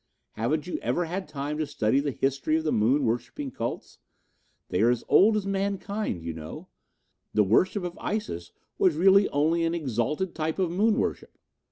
[0.31, 3.99] Haven't you ever had time to study the history of the moon worshipping cults?
[4.69, 6.69] They are as old as mankind, you know.
[7.35, 11.37] The worship of Isis was really only an exalted type of moon worship.